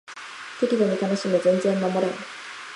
[0.59, 2.11] 適度に楽しめ全然守れん